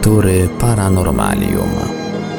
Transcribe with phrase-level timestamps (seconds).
[0.00, 1.70] Lektury Paranormalium.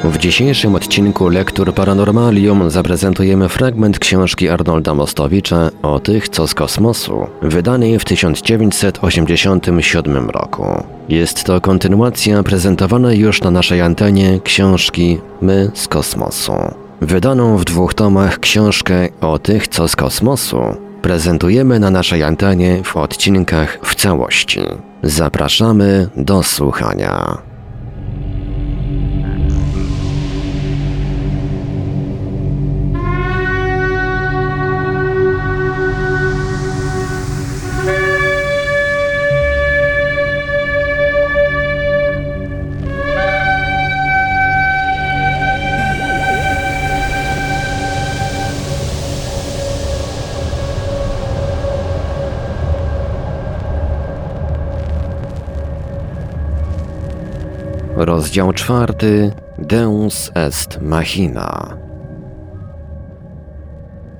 [0.04, 7.26] W dzisiejszym odcinku Lektur Paranormalium zaprezentujemy fragment książki Arnolda Mostowicza o tych, co z kosmosu,
[7.42, 10.82] wydanej w 1987 roku.
[11.08, 16.52] Jest to kontynuacja prezentowanej już na naszej antenie książki My z kosmosu.
[17.00, 20.60] Wydaną w dwóch tomach książkę o tych, co z kosmosu
[21.02, 24.60] prezentujemy na naszej antenie w odcinkach w całości.
[25.02, 27.51] Zapraszamy do słuchania.
[28.92, 29.21] thank you
[58.04, 61.76] Rozdział czwarty Deus est machina.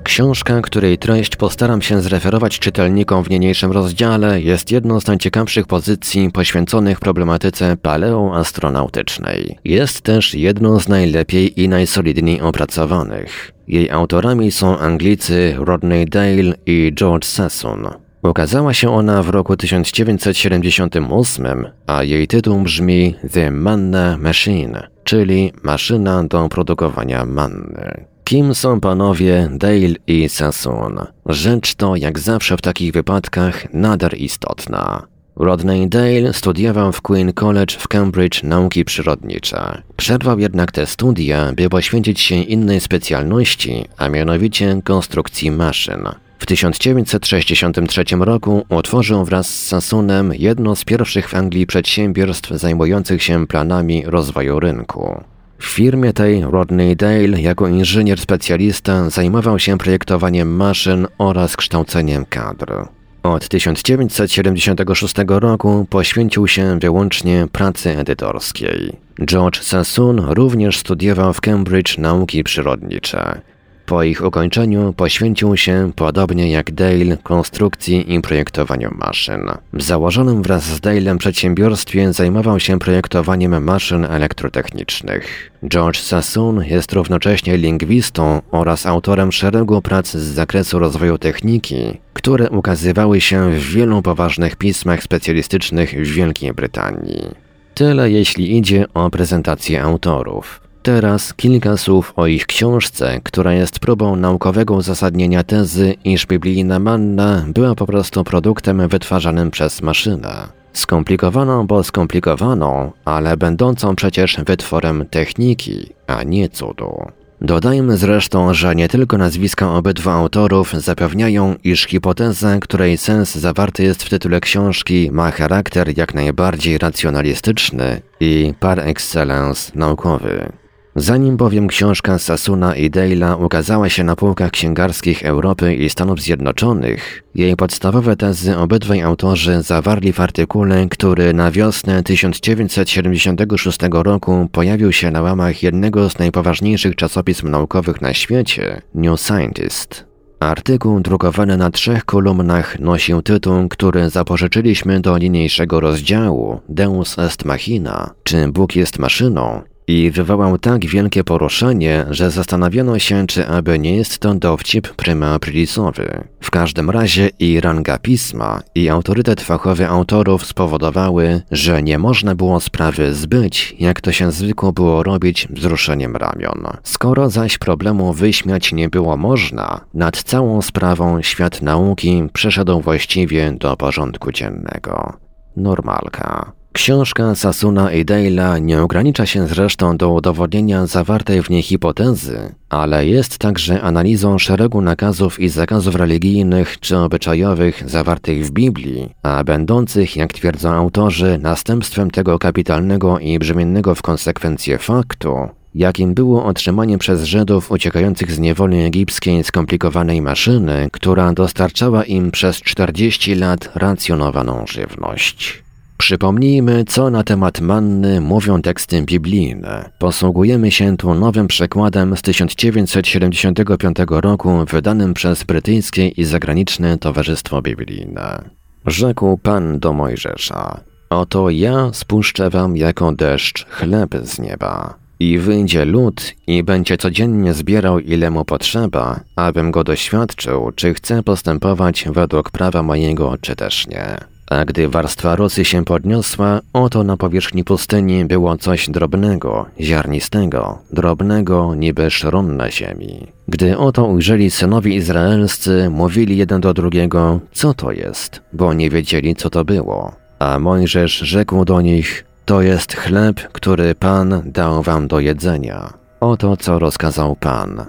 [0.03, 6.31] Książka, której treść postaram się zreferować czytelnikom w niniejszym rozdziale, jest jedną z najciekawszych pozycji
[6.31, 9.57] poświęconych problematyce paleoastronautycznej.
[9.65, 13.51] Jest też jedną z najlepiej i najsolidniej opracowanych.
[13.67, 18.02] Jej autorami są Anglicy Rodney Dale i George Sassoon.
[18.23, 26.23] Ukazała się ona w roku 1978, a jej tytuł brzmi The Manna Machine, czyli maszyna
[26.23, 28.05] do produkowania manny.
[28.23, 30.99] Kim są panowie Dale i Sassoon?
[31.25, 35.07] Rzecz to, jak zawsze w takich wypadkach, nader istotna.
[35.35, 39.81] Rodney Dale studiował w Queen College w Cambridge nauki przyrodnicze.
[39.97, 46.07] Przerwał jednak te studia, by poświęcić się innej specjalności, a mianowicie konstrukcji maszyn.
[46.43, 53.47] W 1963 roku otworzył wraz z Sassunem jedno z pierwszych w Anglii przedsiębiorstw zajmujących się
[53.47, 55.23] planami rozwoju rynku.
[55.59, 62.87] W firmie tej Rodney Dale jako inżynier specjalista zajmował się projektowaniem maszyn oraz kształceniem kadr.
[63.23, 68.97] Od 1976 roku poświęcił się wyłącznie pracy edytorskiej.
[69.25, 73.41] George Sassoon również studiował w Cambridge nauki przyrodnicze.
[73.85, 79.41] Po ich ukończeniu poświęcił się, podobnie jak Dale, konstrukcji i projektowaniu maszyn.
[79.73, 85.51] W założonym wraz z Dalem przedsiębiorstwie zajmował się projektowaniem maszyn elektrotechnicznych.
[85.67, 93.21] George Sassoon jest równocześnie lingwistą oraz autorem szeregu prac z zakresu rozwoju techniki, które ukazywały
[93.21, 97.27] się w wielu poważnych pismach specjalistycznych w Wielkiej Brytanii.
[97.73, 100.62] Tyle jeśli idzie o prezentację autorów.
[100.83, 107.45] Teraz kilka słów o ich książce, która jest próbą naukowego uzasadnienia tezy, iż biblijna manna
[107.47, 110.47] była po prostu produktem wytwarzanym przez maszynę.
[110.73, 117.05] Skomplikowaną, bo skomplikowaną, ale będącą przecież wytworem techniki, a nie cudu.
[117.41, 124.03] Dodajmy zresztą, że nie tylko nazwiska obydwu autorów zapewniają, iż hipoteza, której sens zawarty jest
[124.03, 130.62] w tytule książki, ma charakter jak najbardziej racjonalistyczny i par excellence naukowy.
[130.95, 137.23] Zanim bowiem książka Sasuna i Dale'a ukazała się na półkach księgarskich Europy i Stanów Zjednoczonych,
[137.35, 145.11] jej podstawowe tezy obydwaj autorzy zawarli w artykule, który na wiosnę 1976 roku pojawił się
[145.11, 150.05] na łamach jednego z najpoważniejszych czasopism naukowych na świecie, New Scientist.
[150.39, 158.09] Artykuł drukowany na trzech kolumnach nosił tytuł, który zapożyczyliśmy do niniejszego rozdziału Deus est machina,
[158.23, 163.95] czy Bóg jest maszyną, i wywołał tak wielkie poruszenie, że zastanawiano się, czy aby nie
[163.95, 166.23] jest to dowcip prima aprilisowy.
[166.39, 172.59] W każdym razie i ranga pisma, i autorytet fachowy autorów spowodowały, że nie można było
[172.59, 176.67] sprawy zbyć, jak to się zwykło było robić wzruszeniem ramion.
[176.83, 183.77] Skoro zaś problemu wyśmiać nie było można, nad całą sprawą świat nauki przeszedł właściwie do
[183.77, 185.13] porządku dziennego.
[185.57, 186.62] Normalka.
[186.73, 193.07] Książka Sasuna i Dale'a nie ogranicza się zresztą do udowodnienia zawartej w niej hipotezy, ale
[193.07, 200.15] jest także analizą szeregu nakazów i zakazów religijnych czy obyczajowych zawartych w Biblii, a będących,
[200.15, 205.35] jak twierdzą autorzy, następstwem tego kapitalnego i brzemiennego w konsekwencje faktu,
[205.75, 212.61] jakim było otrzymanie przez Żydów uciekających z niewoli egipskiej skomplikowanej maszyny, która dostarczała im przez
[212.61, 215.63] 40 lat racjonowaną żywność.
[216.03, 219.89] Przypomnijmy, co na temat manny mówią teksty biblijne.
[219.99, 228.49] Posługujemy się tu nowym przekładem z 1975 roku, wydanym przez brytyjskie i zagraniczne Towarzystwo Biblijne.
[228.85, 230.79] Rzekł Pan do Mojżesza:
[231.09, 234.95] Oto ja spuszczę wam jako deszcz chleb z nieba.
[235.19, 241.23] I wyjdzie lud i będzie codziennie zbierał ile mu potrzeba, abym go doświadczył, czy chce
[241.23, 244.32] postępować według prawa mojego, czy też nie.
[244.49, 251.75] A gdy warstwa rosy się podniosła, oto na powierzchni pustyni było coś drobnego, ziarnistego, drobnego
[251.75, 253.27] niby szron na ziemi.
[253.47, 259.35] Gdy oto ujrzeli synowie izraelscy, mówili jeden do drugiego, co to jest, bo nie wiedzieli,
[259.35, 260.11] co to było.
[260.39, 265.93] A Mojżesz rzekł do nich, to jest chleb, który Pan dał wam do jedzenia.
[266.19, 267.85] Oto co rozkazał Pan.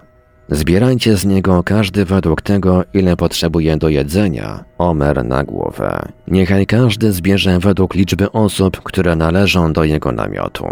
[0.51, 6.09] Zbierajcie z niego każdy według tego, ile potrzebuje do jedzenia, omer na głowę.
[6.29, 10.67] Niechaj każdy zbierze według liczby osób, które należą do jego namiotu.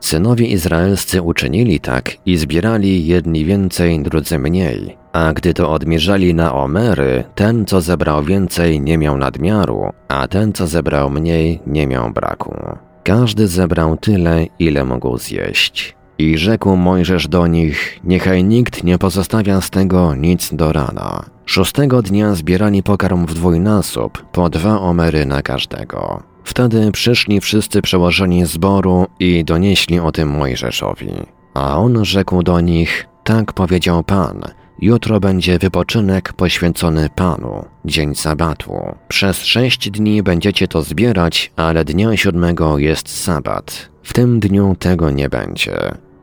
[0.00, 4.96] Synowie izraelscy uczynili tak i zbierali jedni więcej, drudzy mniej.
[5.12, 10.52] A gdy to odmierzali na omery, ten, co zebrał więcej, nie miał nadmiaru, a ten,
[10.52, 12.56] co zebrał mniej, nie miał braku.
[13.02, 15.97] Każdy zebrał tyle, ile mógł zjeść.
[16.18, 21.24] I rzekł Mojżesz do nich, niechaj nikt nie pozostawia z tego nic do rana.
[21.46, 26.22] Szóstego dnia zbierali pokarm w dwójnasób, po dwa omery na każdego.
[26.44, 31.12] Wtedy przyszli wszyscy przełożeni zboru i donieśli o tym Mojżeszowi.
[31.54, 34.42] A on rzekł do nich, tak powiedział Pan,
[34.80, 38.72] Jutro będzie wypoczynek poświęcony Panu, dzień sabatu.
[39.08, 43.88] Przez sześć dni będziecie to zbierać, ale dnia siódmego jest sabat.
[44.02, 45.78] W tym dniu tego nie będzie.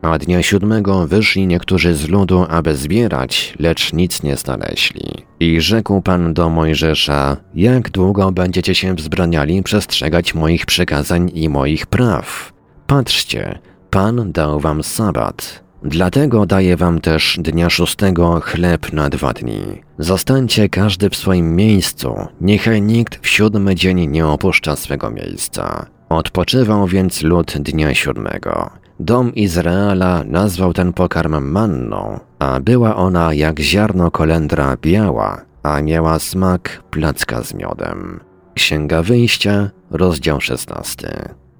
[0.06, 5.24] A dnia siódmego wyszli niektórzy z ludu, aby zbierać, lecz nic nie znaleźli.
[5.40, 11.86] I rzekł Pan do Mojżesza, jak długo będziecie się wzbraniali przestrzegać moich przykazań i moich
[11.86, 12.52] praw?
[12.86, 13.58] Patrzcie,
[13.90, 19.60] Pan dał wam sabat, Dlatego daję wam też dnia szóstego chleb na dwa dni.
[19.98, 25.86] Zostańcie każdy w swoim miejscu, niechaj nikt w siódmy dzień nie opuszcza swego miejsca.
[26.08, 28.85] Odpoczywał więc lud dnia siódmego.
[29.00, 36.18] Dom Izraela nazwał ten pokarm manną, a była ona jak ziarno kolendra biała, a miała
[36.18, 38.20] smak placka z miodem.
[38.54, 41.08] Księga Wyjścia, rozdział 16.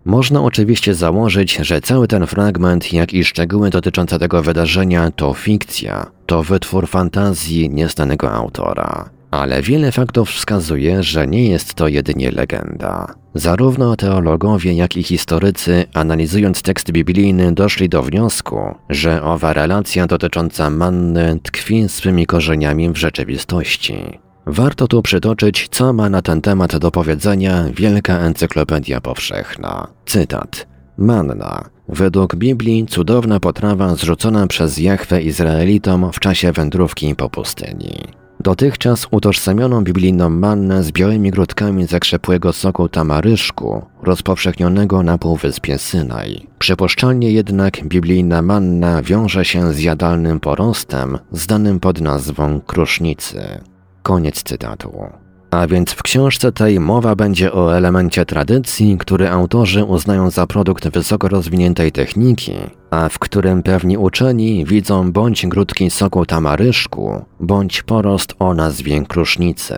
[0.04, 6.06] Można oczywiście założyć, że cały ten fragment, jak i szczegóły dotyczące tego wydarzenia to fikcja,
[6.26, 9.10] to wytwór fantazji nieznanego autora.
[9.30, 13.14] Ale wiele faktów wskazuje, że nie jest to jedynie legenda.
[13.36, 20.70] Zarówno teologowie, jak i historycy, analizując tekst biblijny, doszli do wniosku, że owa relacja dotycząca
[20.70, 24.18] manny tkwi swymi korzeniami w rzeczywistości.
[24.46, 29.88] Warto tu przytoczyć, co ma na ten temat do powiedzenia Wielka Encyklopedia Powszechna.
[30.06, 30.66] Cytat.
[30.98, 31.64] Manna.
[31.88, 38.25] Według Biblii cudowna potrawa zrzucona przez Jachwę Izraelitom w czasie wędrówki po pustyni.
[38.46, 46.46] Dotychczas utożsamiono biblijną mannę z białymi grudkami zakrzepłego soku tamaryszku, rozpowszechnionego na półwyspie Synaj.
[46.58, 53.60] Przypuszczalnie jednak biblijna manna wiąże się z jadalnym porostem, znanym pod nazwą krusznicy.
[54.02, 55.25] Koniec cytatu.
[55.56, 60.88] A więc w książce tej mowa będzie o elemencie tradycji, który autorzy uznają za produkt
[60.88, 62.52] wysoko rozwiniętej techniki,
[62.90, 69.74] a w którym pewni uczeni widzą bądź grudki soku tamaryszku, bądź porost o nazwie krusznicy.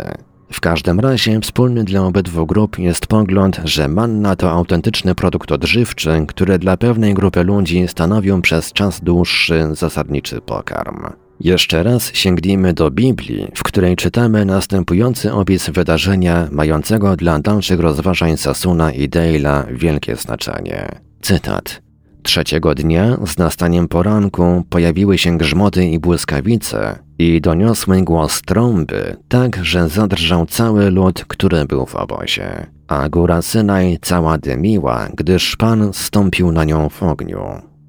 [0.53, 6.25] W każdym razie wspólny dla obydwu grup jest pogląd, że manna to autentyczny produkt odżywczy,
[6.29, 11.28] który dla pewnej grupy ludzi stanowią przez czas dłuższy zasadniczy pokarm.
[11.41, 18.37] Jeszcze raz sięgnijmy do Biblii, w której czytamy następujący opis wydarzenia mającego dla dalszych rozważań
[18.37, 20.89] Sasuna i Dale'a wielkie znaczenie.
[21.23, 21.83] Cytat.
[22.23, 29.65] Trzeciego dnia, z nastaniem poranku, pojawiły się grzmoty i błyskawice i doniosły głos trąby, tak,
[29.65, 32.67] że zadrżał cały lud, który był w obozie.
[32.89, 37.43] A góra Synaj cała dymiła, gdyż Pan stąpił na nią w ogniu.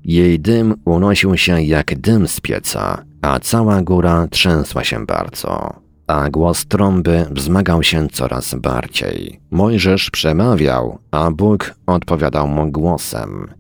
[0.04, 5.74] Jej dym unosił się jak dym z pieca, a cała góra trzęsła się bardzo.
[6.08, 9.40] A głos trąby wzmagał się coraz bardziej.
[9.52, 13.54] Mojżesz przemawiał, a Bóg odpowiadał mu głosem.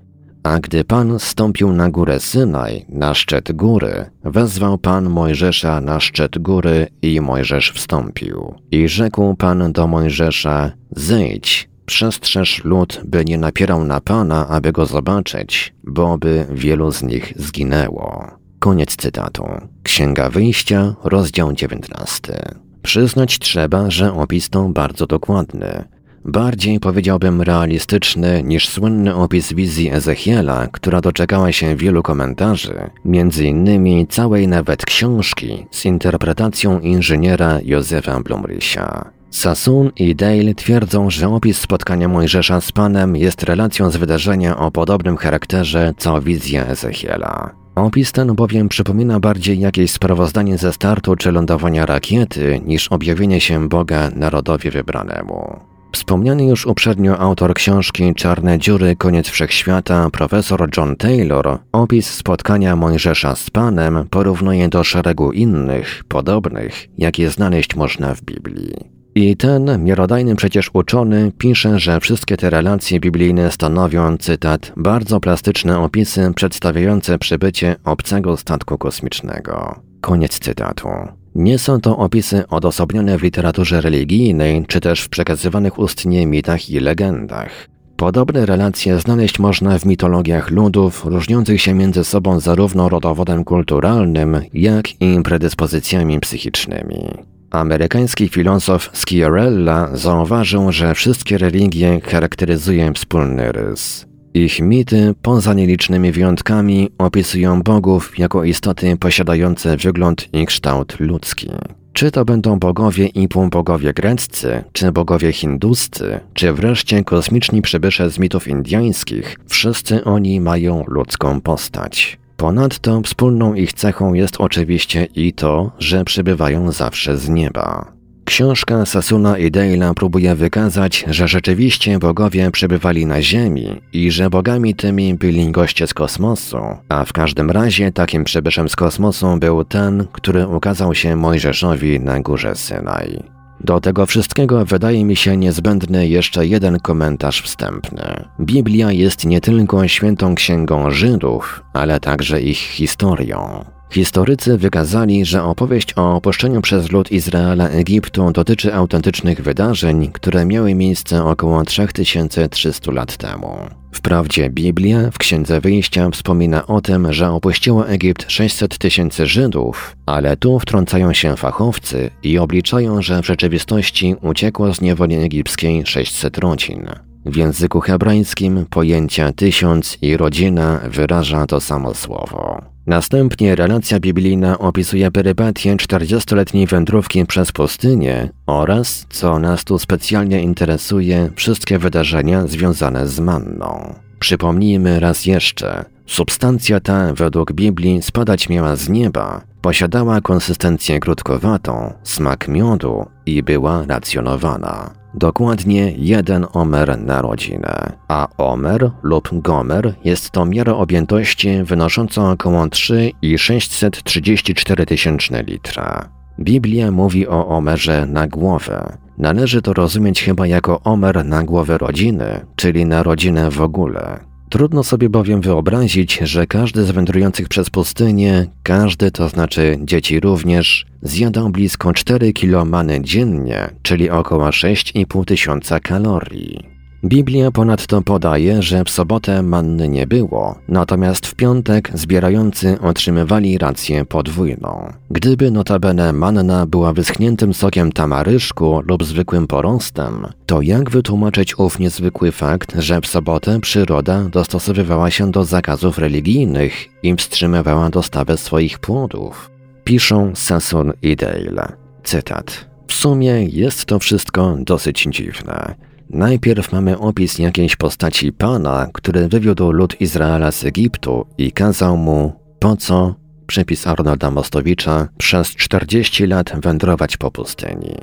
[0.44, 6.38] A gdy Pan stąpił na górę Synaj, na szczyt góry, wezwał Pan Mojżesza na szczyt
[6.38, 8.56] góry i Mojżesz wstąpił.
[8.72, 14.86] I rzekł Pan do Mojżesza, zejdź, przestrzeż lud, by nie napierał na Pana, aby go
[14.86, 18.39] zobaczyć, bo by wielu z nich zginęło.
[18.60, 19.44] Koniec cytatu.
[19.84, 22.34] Księga Wyjścia, rozdział 19.
[22.82, 25.84] Przyznać trzeba, że opis to bardzo dokładny.
[26.26, 34.08] Bardziej powiedziałbym realistyczny niż słynny opis wizji Ezechiela, która doczekała się wielu komentarzy, między innymi
[34.08, 39.12] całej nawet książki z interpretacją inżyniera Józefa Blumrysia.
[39.32, 44.72] Sassoon i Dale twierdzą, że opis spotkania Mojżesza z Panem jest relacją z wydarzenia o
[44.72, 47.60] podobnym charakterze co wizja Ezechiela.
[47.80, 53.70] Opis ten bowiem przypomina bardziej jakieś sprawozdanie ze startu czy lądowania rakiety niż objawienie się
[53.70, 55.60] Boga narodowi wybranemu.
[55.92, 63.36] Wspomniany już uprzednio autor książki Czarne dziury koniec wszechświata, profesor John Taylor, opis spotkania Mojżesza
[63.36, 68.99] z Panem porównuje do szeregu innych, podobnych, jakie znaleźć można w Biblii.
[69.16, 75.80] I ten miarodajny przecież uczony pisze, że wszystkie te relacje biblijne stanowią, cytat, bardzo plastyczne
[75.80, 79.82] opisy przedstawiające przybycie obcego statku kosmicznego.
[80.02, 80.90] Koniec cytatu.
[81.36, 86.80] Nie są to opisy odosobnione w literaturze religijnej, czy też w przekazywanych ustnie mitach i
[86.80, 87.68] legendach.
[87.98, 95.02] Podobne relacje znaleźć można w mitologiach ludów, różniących się między sobą zarówno rodowodem kulturalnym, jak
[95.02, 97.39] i predyspozycjami psychicznymi.
[97.52, 104.06] Amerykański filozof Schiarella zauważył, że wszystkie religie charakteryzują wspólny rys.
[104.34, 111.50] Ich mity, poza nielicznymi wyjątkami, opisują bogów jako istoty posiadające wygląd i kształt ludzki.
[111.94, 118.20] Czy to będą bogowie i półbogowie greccy, czy bogowie hinduscy, czy wreszcie kosmiczni przybysze z
[118.20, 122.19] mitów indyjskich, wszyscy oni mają ludzką postać.
[122.40, 127.92] Ponadto wspólną ich cechą jest oczywiście i to, że przybywają zawsze z nieba.
[128.26, 134.76] Książka Sasuna i Dale'a próbuje wykazać, że rzeczywiście bogowie przybywali na Ziemi i że bogami
[134.76, 136.58] tymi byli goście z kosmosu,
[136.90, 142.20] a w każdym razie takim przybyszem z kosmosu był ten, który ukazał się Mojżeszowi na
[142.20, 143.39] górze Synaj.
[143.64, 148.26] Do tego wszystkiego wydaje mi się niezbędny jeszcze jeden komentarz wstępny.
[148.40, 153.66] Biblia jest nie tylko świętą księgą Żydów, ale także ich historią.
[153.92, 160.76] Historycy wykazali, że opowieść o opuszczeniu przez lud Izraela Egiptu dotyczy autentycznych wydarzeń, które miały
[160.76, 163.58] miejsce około 3300 lat temu.
[163.92, 170.38] Wprawdzie Biblia w Księdze Wyjścia wspomina o tym, że opuściło Egipt 600 tysięcy Żydów, ale
[170.38, 176.90] tu wtrącają się fachowcy i obliczają, że w rzeczywistości uciekło z niewoli egipskiej 600 rodzin.
[177.26, 182.62] W języku hebrajskim pojęcia tysiąc i rodzina wyraża to samo słowo.
[182.90, 191.30] Następnie relacja biblijna opisuje perypatię 40-letniej wędrówki przez pustynię oraz, co nas tu specjalnie interesuje,
[191.36, 193.94] wszystkie wydarzenia związane z manną.
[194.20, 202.48] Przypomnijmy raz jeszcze, substancja ta według Biblii spadać miała z nieba, posiadała konsystencję krótkowatą, smak
[202.48, 204.99] miodu i była racjonowana.
[205.14, 212.70] Dokładnie jeden omer na rodzinę, a omer lub gomer jest to miara objętości wynosząca około
[212.70, 216.10] 3,634 tysięczne litra.
[216.40, 218.98] Biblia mówi o omerze na głowę.
[219.18, 224.29] Należy to rozumieć chyba jako omer na głowę rodziny, czyli na rodzinę w ogóle.
[224.50, 230.86] Trudno sobie bowiem wyobrazić, że każdy z wędrujących przez pustynię, każdy to znaczy dzieci również,
[231.02, 236.79] zjadał blisko 4 kg dziennie, czyli około 6,5 tysiąca kalorii.
[237.04, 244.06] Biblia ponadto podaje, że w sobotę manny nie było, natomiast w piątek zbierający otrzymywali rację
[244.06, 244.94] podwójną.
[245.10, 252.32] Gdyby notabene manna była wyschniętym sokiem tamaryszku lub zwykłym porostem, to jak wytłumaczyć ów niezwykły
[252.32, 259.52] fakt, że w sobotę przyroda dostosowywała się do zakazów religijnych i wstrzymywała dostawę swoich płodów?
[259.84, 261.74] Piszą Sasson i Dale.
[262.04, 262.70] Cytat.
[262.88, 265.89] W sumie jest to wszystko dosyć dziwne.
[266.10, 272.34] Najpierw mamy opis jakiejś postaci Pana, który wywiódł lud Izraela z Egiptu i kazał mu,
[272.60, 273.16] po co,
[273.48, 277.96] przepis Arnolda Mostowicza, przez 40 lat wędrować po pustyni.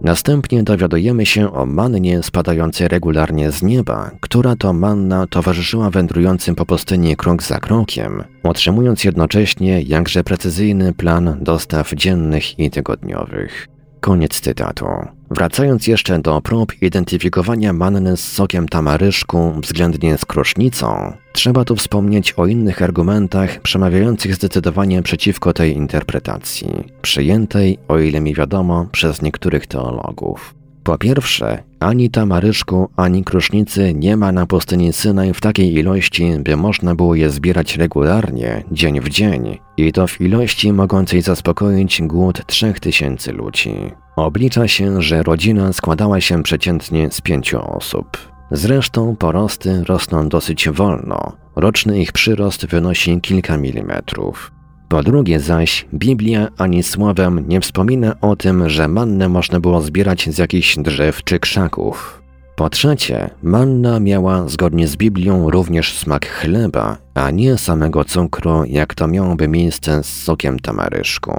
[0.00, 6.66] Następnie dowiadujemy się o mannie spadającej regularnie z nieba, która to manna towarzyszyła wędrującym po
[6.66, 13.75] pustyni krok za krokiem, otrzymując jednocześnie jakże precyzyjny plan dostaw dziennych i tygodniowych.
[14.06, 14.86] Koniec cytatu.
[15.30, 22.32] Wracając jeszcze do prób identyfikowania manny z sokiem tamaryszku względnie z krusznicą, trzeba tu wspomnieć
[22.32, 26.68] o innych argumentach przemawiających zdecydowanie przeciwko tej interpretacji,
[27.02, 30.54] przyjętej, o ile mi wiadomo, przez niektórych teologów.
[30.86, 36.56] Po pierwsze, ani tamaryszku, ani krusznicy nie ma na pustyni Synaj w takiej ilości, by
[36.56, 42.46] można było je zbierać regularnie, dzień w dzień, i to w ilości mogącej zaspokoić głód
[42.46, 43.74] trzech tysięcy ludzi.
[44.16, 48.18] Oblicza się, że rodzina składała się przeciętnie z pięciu osób.
[48.50, 51.32] Zresztą porosty rosną dosyć wolno.
[51.56, 54.55] Roczny ich przyrost wynosi kilka milimetrów.
[54.88, 60.28] Po drugie zaś, Biblia ani słowem nie wspomina o tym, że mannę można było zbierać
[60.30, 62.22] z jakichś drzew czy krzaków.
[62.56, 68.94] Po trzecie, manna miała zgodnie z Biblią również smak chleba, a nie samego cukru, jak
[68.94, 71.32] to miałoby miejsce z sokiem tamaryszku.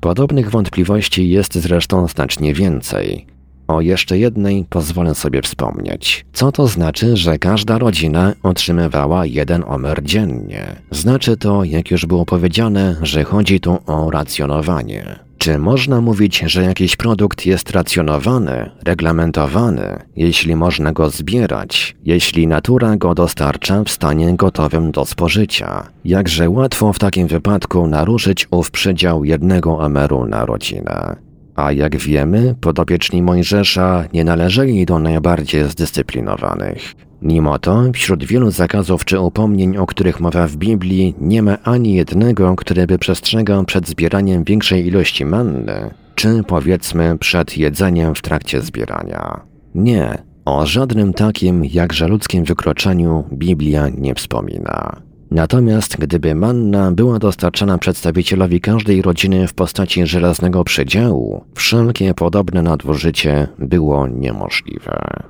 [0.00, 3.31] Podobnych wątpliwości jest zresztą znacznie więcej.
[3.72, 6.24] O jeszcze jednej pozwolę sobie wspomnieć.
[6.32, 10.76] Co to znaczy, że każda rodzina otrzymywała jeden omer dziennie?
[10.90, 15.18] Znaczy to, jak już było powiedziane, że chodzi tu o racjonowanie.
[15.38, 22.96] Czy można mówić, że jakiś produkt jest racjonowany, reglamentowany, jeśli można go zbierać, jeśli natura
[22.96, 25.88] go dostarcza w stanie gotowym do spożycia?
[26.04, 31.16] Jakże łatwo w takim wypadku naruszyć ów przydział jednego emeru na rodzinę.
[31.56, 36.94] A jak wiemy, podopieczni Mojżesza nie należeli do najbardziej zdyscyplinowanych.
[37.22, 41.94] Mimo to, wśród wielu zakazów czy upomnień, o których mowa w Biblii, nie ma ani
[41.94, 48.60] jednego, który by przestrzegał przed zbieraniem większej ilości manny, czy powiedzmy przed jedzeniem w trakcie
[48.60, 49.40] zbierania.
[49.74, 55.02] Nie, o żadnym takim, jakże ludzkim wykroczeniu Biblia nie wspomina.
[55.34, 63.48] Natomiast gdyby manna była dostarczana przedstawicielowi każdej rodziny w postaci żelaznego przedziału, wszelkie podobne nadużycie
[63.58, 65.22] było niemożliwe.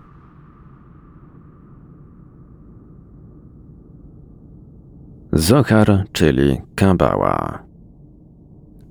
[5.33, 7.72] Zohar, czyli Kabała.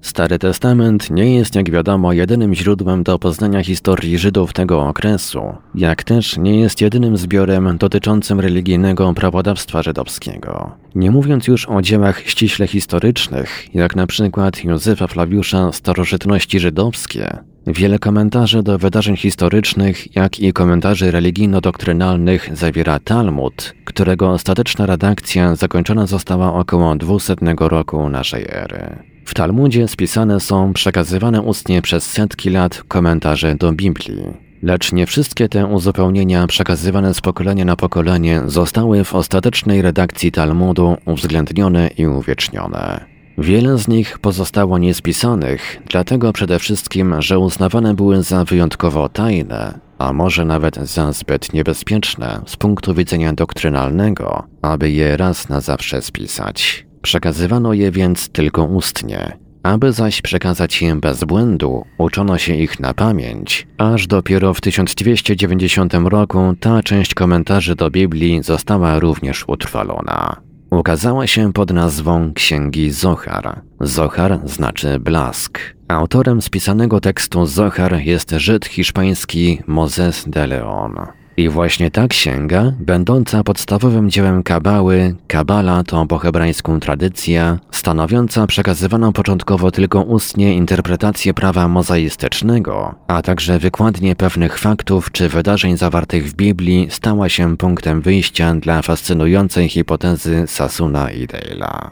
[0.02, 5.42] Stary Testament nie jest, jak wiadomo, jedynym źródłem do poznania historii Żydów tego okresu,
[5.76, 10.72] jak też nie jest jedynym zbiorem dotyczącym religijnego prawodawstwa żydowskiego.
[10.96, 18.00] Nie mówiąc już o dziełach ściśle historycznych, jak na przykład Józefa Flawiusza Starożytności Żydowskie, Wiele
[18.00, 26.54] komentarzy do wydarzeń historycznych, jak i komentarzy religijno-doktrynalnych zawiera Talmud, którego ostateczna redakcja zakończona została
[26.54, 29.11] około 200 roku naszej ery.
[29.26, 34.52] W Talmudzie spisane są przekazywane ustnie przez setki lat komentarze do Biblii.
[34.64, 40.98] Lecz nie wszystkie te uzupełnienia przekazywane z pokolenia na pokolenie zostały w ostatecznej redakcji Talmudu
[41.06, 43.06] uwzględnione i uwiecznione.
[43.38, 50.14] Wiele z nich pozostało niespisanych, dlatego przede wszystkim, że uznawane były za wyjątkowo tajne, a
[50.14, 56.91] może nawet za zbyt niebezpieczne z punktu widzenia doktrynalnego, aby je raz na zawsze spisać.
[57.02, 62.94] Przekazywano je więc tylko ustnie, aby zaś przekazać je bez błędu, uczono się ich na
[62.94, 70.42] pamięć, aż dopiero w 1290 roku ta część komentarzy do Biblii została również utrwalona.
[70.72, 73.62] Ukazała się pod nazwą Księgi Zohar.
[73.80, 75.60] Zohar znaczy blask.
[75.88, 80.96] Autorem spisanego tekstu Zohar jest Żyd hiszpański Moses de Leon.
[81.42, 89.14] I właśnie ta księga, będąca podstawowym dziełem Kabały, Kabala to po hebrajsku tradycja, stanowiąca przekazywaną
[89.14, 96.34] początkowo tylko ustnie interpretację prawa mozaistycznego, a także wykładnie pewnych faktów czy wydarzeń zawartych w
[96.34, 101.90] Biblii, stała się punktem wyjścia dla fascynującej hipotezy Sasuna i Dale'a.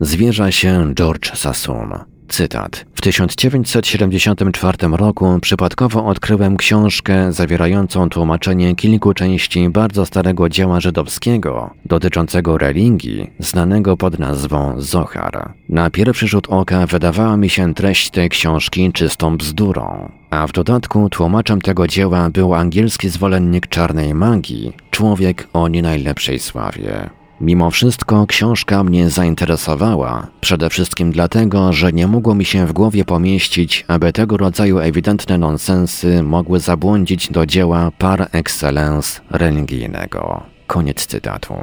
[0.00, 2.11] Zwierza się George Sassoon.
[2.32, 2.84] Cytat.
[2.94, 12.58] W 1974 roku przypadkowo odkryłem książkę zawierającą tłumaczenie kilku części bardzo starego dzieła żydowskiego dotyczącego
[12.58, 15.52] religii, znanego pod nazwą Zohar.
[15.68, 20.12] Na pierwszy rzut oka wydawała mi się treść tej książki czystą bzdurą.
[20.30, 26.38] A w dodatku tłumaczem tego dzieła był angielski zwolennik czarnej magii, człowiek o nie najlepszej
[26.38, 27.10] sławie.
[27.42, 33.04] Mimo wszystko książka mnie zainteresowała, przede wszystkim dlatego, że nie mogło mi się w głowie
[33.04, 40.42] pomieścić, aby tego rodzaju ewidentne nonsensy mogły zabłądzić do dzieła par excellence religijnego.
[40.66, 41.54] Koniec cytatu.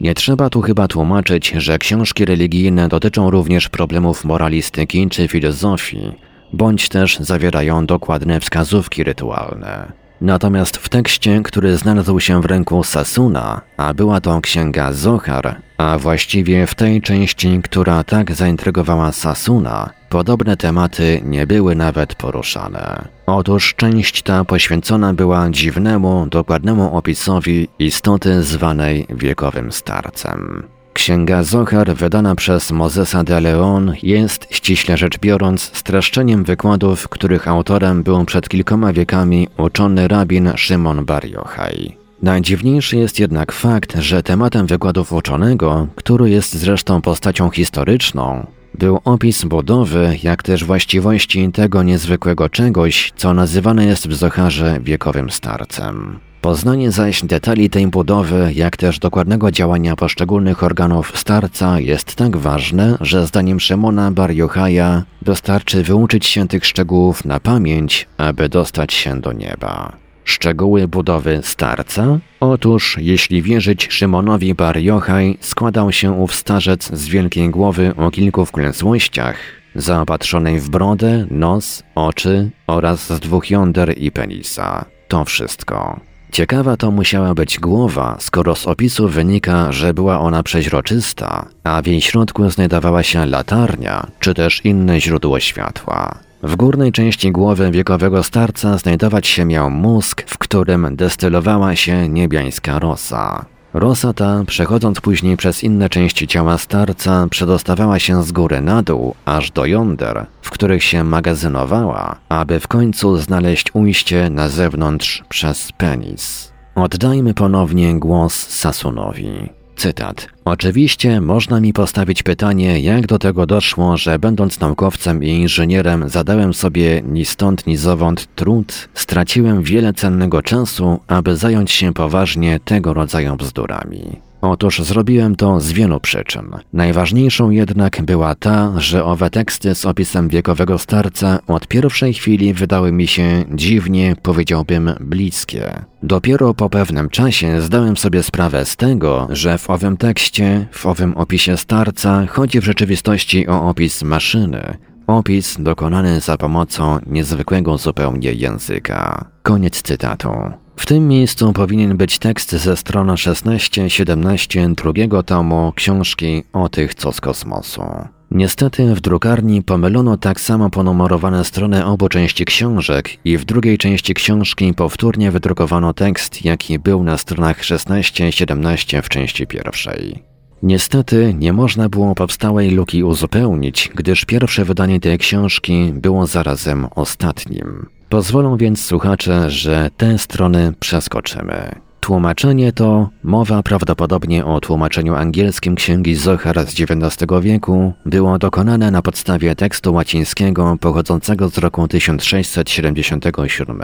[0.00, 6.12] Nie trzeba tu chyba tłumaczyć, że książki religijne dotyczą również problemów moralistyki czy filozofii,
[6.52, 10.05] bądź też zawierają dokładne wskazówki rytualne.
[10.20, 15.98] Natomiast w tekście, który znalazł się w ręku Sasuna, a była to księga Zohar, a
[15.98, 23.08] właściwie w tej części, która tak zaintrygowała Sasuna, podobne tematy nie były nawet poruszane.
[23.26, 30.75] Otóż część ta poświęcona była dziwnemu, dokładnemu opisowi istoty zwanej wiekowym starcem.
[30.96, 38.02] Księga Zohar, wydana przez Mozesa de Leon, jest, ściśle rzecz biorąc, streszczeniem wykładów, których autorem
[38.02, 41.96] był przed kilkoma wiekami uczony rabin Szymon Bar Yochai.
[42.22, 49.44] Najdziwniejszy jest jednak fakt, że tematem wykładów uczonego, który jest zresztą postacią historyczną, był opis
[49.44, 56.18] budowy, jak też właściwości tego niezwykłego czegoś, co nazywane jest w Zocharze wiekowym starcem.
[56.46, 62.98] Poznanie zaś detali tej budowy, jak też dokładnego działania poszczególnych organów starca jest tak ważne,
[63.00, 69.20] że zdaniem Szymona Bar Yochaja wystarczy wyuczyć się tych szczegółów na pamięć, aby dostać się
[69.20, 69.92] do nieba.
[70.24, 72.18] Szczegóły budowy starca?
[72.40, 78.44] Otóż, jeśli wierzyć Szymonowi Bar Yochaj, składał się ów starzec z wielkiej głowy o kilku
[78.44, 79.36] wklęsłościach,
[79.74, 84.84] zaopatrzonej w brodę, nos, oczy oraz z dwóch jąder i penisa.
[85.08, 86.00] To wszystko.
[86.36, 91.86] Ciekawa to musiała być głowa, skoro z opisu wynika, że była ona przeźroczysta, a w
[91.86, 96.18] jej środku znajdowała się latarnia, czy też inne źródło światła.
[96.42, 102.78] W górnej części głowy wiekowego starca znajdować się miał mózg, w którym destylowała się niebiańska
[102.78, 103.44] rosa.
[103.78, 109.14] Rosa ta, przechodząc później przez inne części ciała starca, przedostawała się z góry na dół,
[109.24, 115.72] aż do jąder, w których się magazynowała, aby w końcu znaleźć ujście na zewnątrz przez
[115.72, 116.52] penis.
[116.74, 119.55] Oddajmy ponownie głos Sasunowi.
[119.76, 120.28] Cytat.
[120.44, 126.54] Oczywiście można mi postawić pytanie, jak do tego doszło, że będąc naukowcem i inżynierem zadałem
[126.54, 132.94] sobie ni stąd ni zowąd trud, straciłem wiele cennego czasu, aby zająć się poważnie tego
[132.94, 134.25] rodzaju bzdurami.
[134.50, 136.50] Otóż zrobiłem to z wielu przyczyn.
[136.72, 142.92] Najważniejszą jednak była ta, że owe teksty z opisem wiekowego starca od pierwszej chwili wydały
[142.92, 145.84] mi się dziwnie, powiedziałbym, bliskie.
[146.02, 151.16] Dopiero po pewnym czasie zdałem sobie sprawę z tego, że w owym tekście, w owym
[151.16, 159.24] opisie starca chodzi w rzeczywistości o opis maszyny, Opis dokonany za pomocą niezwykłego zupełnie języka.
[159.42, 160.28] Koniec cytatu.
[160.76, 167.12] W tym miejscu powinien być tekst ze strony 16-17 drugiego tomu książki o tych co
[167.12, 167.82] z kosmosu.
[168.30, 174.14] Niestety w drukarni pomylono tak samo ponumerowane strony obu części książek i w drugiej części
[174.14, 180.22] książki powtórnie wydrukowano tekst, jaki był na stronach 16-17 w części pierwszej.
[180.62, 187.95] Niestety nie można było powstałej luki uzupełnić, gdyż pierwsze wydanie tej książki było zarazem ostatnim.
[188.16, 191.74] Pozwolą więc słuchacze, że te strony przeskoczymy.
[192.00, 199.02] Tłumaczenie to, mowa prawdopodobnie o tłumaczeniu angielskim księgi Zohar z XIX wieku, było dokonane na
[199.02, 203.80] podstawie tekstu łacińskiego pochodzącego z roku 1677.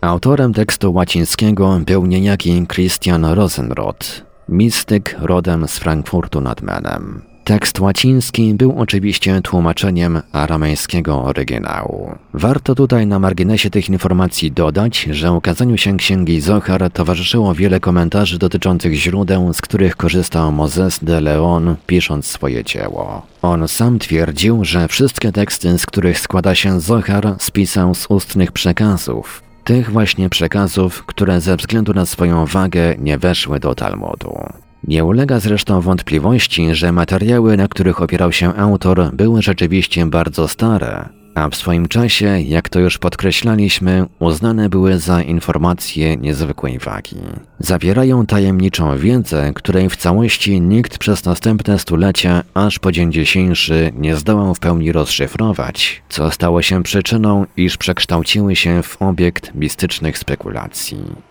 [0.00, 4.06] Autorem tekstu łacińskiego był niejaki Christian Rosenroth,
[4.48, 7.35] mistyk rodem z Frankfurtu nad Menem.
[7.46, 12.14] Tekst łaciński był oczywiście tłumaczeniem aramejskiego oryginału.
[12.34, 18.38] Warto tutaj na marginesie tych informacji dodać, że ukazaniu się księgi Zohar towarzyszyło wiele komentarzy
[18.38, 23.26] dotyczących źródeł, z których korzystał Moses de Leon pisząc swoje dzieło.
[23.42, 29.42] On sam twierdził, że wszystkie teksty, z których składa się Zohar, spisał z ustnych przekazów,
[29.64, 34.65] tych właśnie przekazów, które ze względu na swoją wagę nie weszły do Talmudu.
[34.86, 41.08] Nie ulega zresztą wątpliwości, że materiały, na których opierał się autor, były rzeczywiście bardzo stare,
[41.36, 47.16] a w swoim czasie, jak to już podkreślaliśmy, uznane były za informacje niezwykłej wagi.
[47.58, 54.16] Zawierają tajemniczą wiedzę, której w całości nikt przez następne stulecia, aż po dzień dzisiejszy, nie
[54.16, 61.25] zdołał w pełni rozszyfrować, co stało się przyczyną, iż przekształciły się w obiekt mistycznych spekulacji.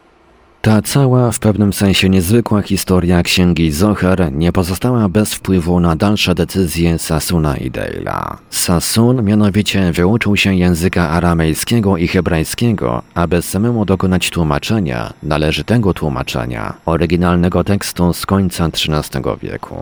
[0.66, 6.36] Ta cała, w pewnym sensie niezwykła historia księgi Zohar nie pozostała bez wpływu na dalsze
[6.36, 8.36] decyzje Sasuna i Dale'a.
[8.50, 17.64] Sasun mianowicie wyuczył się języka aramejskiego i hebrajskiego, aby samemu dokonać tłumaczenia, należytego tłumaczenia, oryginalnego
[17.64, 19.76] tekstu z końca XIII wieku.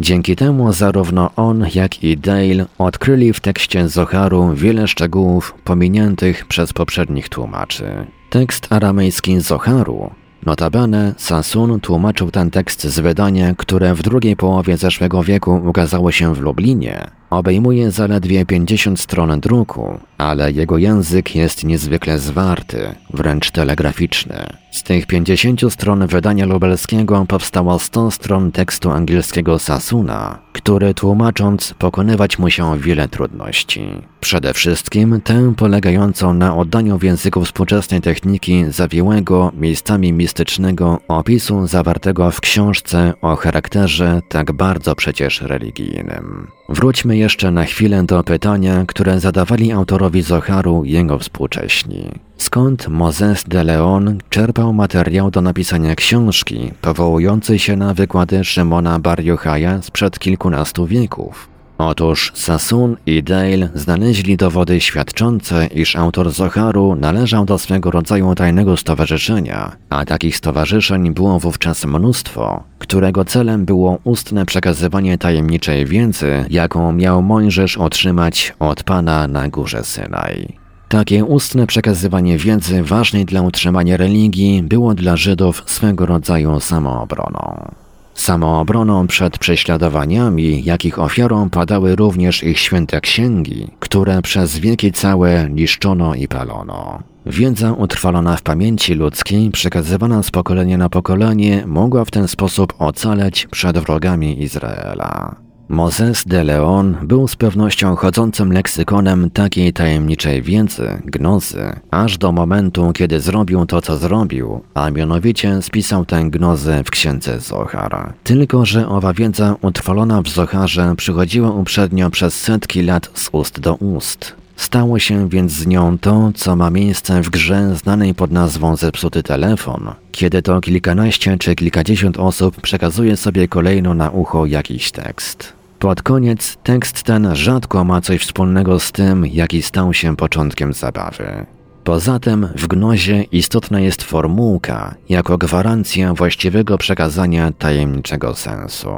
[0.00, 6.72] Dzięki temu zarówno on, jak i Dale odkryli w tekście Zoharu wiele szczegółów pominiętych przez
[6.72, 7.84] poprzednich tłumaczy.
[8.30, 10.10] Tekst aramejski Zoharu
[10.46, 16.34] Notabene Sasun tłumaczył ten tekst z wydania, które w drugiej połowie zeszłego wieku ukazało się
[16.34, 17.10] w Lublinie.
[17.30, 24.46] Obejmuje zaledwie 50 stron druku, ale jego język jest niezwykle zwarty, wręcz telegraficzny.
[24.70, 32.38] Z tych 50 stron wydania lubelskiego powstało 100 stron tekstu angielskiego Sasuna, który tłumacząc pokonywać
[32.38, 33.88] musiał wiele trudności.
[34.20, 42.30] Przede wszystkim tę polegającą na oddaniu w języku współczesnej techniki zawiłego, miejscami mistycznego opisu zawartego
[42.30, 46.46] w książce o charakterze tak bardzo przecież religijnym.
[46.68, 49.72] Wróćmy jeszcze na chwilę do pytania, które zadawali
[50.10, 52.10] autorowi Zoharu jego współcześni.
[52.36, 59.24] Skąd Moses de Leon czerpał materiał do napisania książki, powołującej się na wykłady Szymona Bar
[59.24, 61.49] Jochaja sprzed kilkunastu wieków?
[61.82, 68.76] Otóż Sassoon i Dale znaleźli dowody świadczące, iż autor Zoharu należał do swego rodzaju tajnego
[68.76, 76.92] stowarzyszenia, a takich stowarzyszeń było wówczas mnóstwo, którego celem było ustne przekazywanie tajemniczej wiedzy, jaką
[76.92, 80.56] miał Mojżesz otrzymać od Pana na górze Synaj.
[80.88, 87.70] Takie ustne przekazywanie wiedzy ważnej dla utrzymania religii było dla Żydów swego rodzaju samoobroną.
[88.20, 96.14] Samoobroną przed prześladowaniami, jakich ofiarą padały również ich święte księgi, które przez wieki całe niszczono
[96.14, 97.02] i palono.
[97.26, 103.46] Wiedza utrwalona w pamięci ludzkiej, przekazywana z pokolenia na pokolenie, mogła w ten sposób ocaleć
[103.50, 105.36] przed wrogami Izraela.
[105.70, 112.92] Moses de Leon był z pewnością chodzącym leksykonem takiej tajemniczej wiedzy, gnozy, aż do momentu,
[112.92, 118.12] kiedy zrobił to, co zrobił, a mianowicie spisał tę gnozę w księdze Zohara.
[118.24, 123.74] Tylko, że owa wiedza utrwalona w Zoharze przychodziła uprzednio przez setki lat z ust do
[123.74, 124.34] ust.
[124.56, 129.22] Stało się więc z nią to, co ma miejsce w grze znanej pod nazwą Zepsuty
[129.22, 135.59] telefon, kiedy to kilkanaście czy kilkadziesiąt osób przekazuje sobie kolejno na ucho jakiś tekst.
[135.80, 141.46] Pod koniec tekst ten rzadko ma coś wspólnego z tym, jaki stał się początkiem zabawy.
[141.84, 148.90] Poza tym w gnozie istotna jest formułka jako gwarancja właściwego przekazania tajemniczego sensu.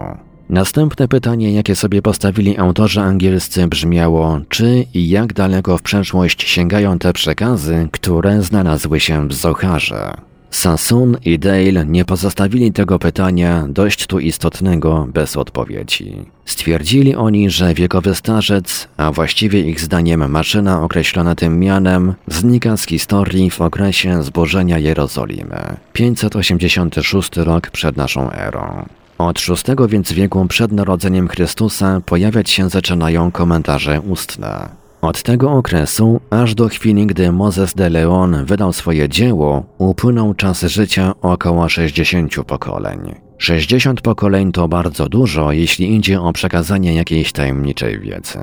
[0.48, 6.98] Następne pytanie, jakie sobie postawili autorzy angielscy brzmiało, czy i jak daleko w przeszłość sięgają
[6.98, 10.31] te przekazy, które znalazły się w Zocharze.
[10.52, 16.14] Sassoon i Dale nie pozostawili tego pytania dość tu istotnego bez odpowiedzi.
[16.44, 22.86] Stwierdzili oni, że wiekowy starzec, a właściwie ich zdaniem maszyna określona tym mianem, znika z
[22.86, 25.76] historii w okresie zbożenia Jerozolimy.
[25.92, 28.84] 586 rok przed naszą erą.
[29.18, 34.81] Od VI więc wieku przed narodzeniem Chrystusa pojawiać się zaczynają komentarze ustne.
[35.02, 40.62] Od tego okresu, aż do chwili, gdy Moses de Leon wydał swoje dzieło, upłynął czas
[40.62, 43.14] życia około 60 pokoleń.
[43.38, 48.38] 60 pokoleń to bardzo dużo, jeśli idzie o przekazanie jakiejś tajemniczej wiedzy.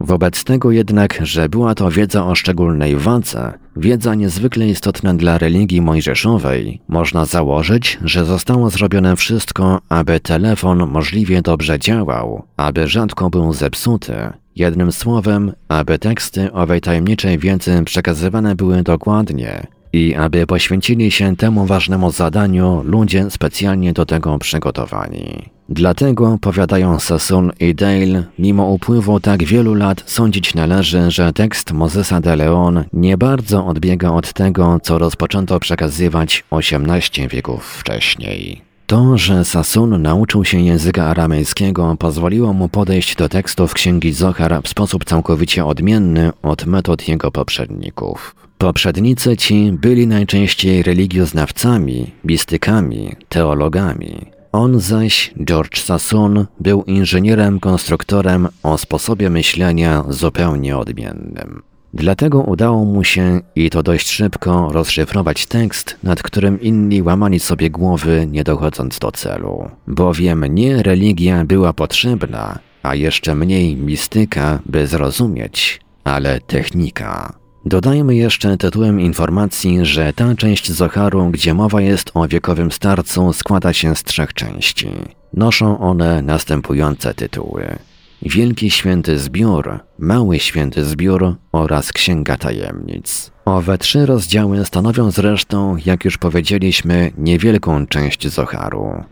[0.00, 5.80] Wobec tego jednak, że była to wiedza o szczególnej wadze, wiedza niezwykle istotna dla religii
[5.80, 13.52] mojżeszowej, można założyć, że zostało zrobione wszystko, aby telefon możliwie dobrze działał, aby rzadko był
[13.52, 14.14] zepsuty,
[14.56, 21.66] Jednym słowem, aby teksty owej tajemniczej wiedzy przekazywane były dokładnie i aby poświęcili się temu
[21.66, 25.50] ważnemu zadaniu ludzie specjalnie do tego przygotowani.
[25.68, 32.20] Dlatego, powiadają Sassoon i Dale, mimo upływu tak wielu lat sądzić należy, że tekst Mozesa
[32.20, 38.71] de Leon nie bardzo odbiega od tego, co rozpoczęto przekazywać 18 wieków wcześniej.
[38.92, 44.68] To, że Sasun nauczył się języka aramejskiego, pozwoliło mu podejść do tekstów księgi Zohar w
[44.68, 48.34] sposób całkowicie odmienny od metod jego poprzedników.
[48.58, 54.26] Poprzednicy ci byli najczęściej religioznawcami, mistykami, teologami.
[54.52, 61.62] On zaś, George Sassoon, był inżynierem, konstruktorem o sposobie myślenia zupełnie odmiennym.
[61.94, 67.70] Dlatego udało mu się, i to dość szybko, rozszyfrować tekst, nad którym inni łamali sobie
[67.70, 69.70] głowy, nie dochodząc do celu.
[69.86, 77.42] Bowiem nie religia była potrzebna, a jeszcze mniej mistyka, by zrozumieć, ale technika.
[77.64, 83.72] Dodajmy jeszcze tytułem informacji, że ta część Zoharu, gdzie mowa jest o wiekowym starcu, składa
[83.72, 84.88] się z trzech części.
[85.32, 87.78] Noszą one następujące tytuły.
[88.26, 93.30] Wielki Święty Zbiór, Mały Święty Zbiór oraz Księga Tajemnic.
[93.44, 99.04] Owe trzy rozdziały stanowią zresztą, jak już powiedzieliśmy, niewielką część Zoharu.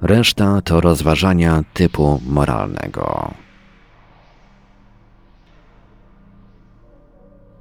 [0.00, 3.34] Reszta to rozważania typu moralnego.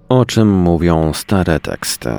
[0.10, 2.10] O czym mówią stare teksty?